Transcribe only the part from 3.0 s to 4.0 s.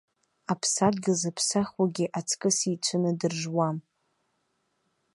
дыржуам.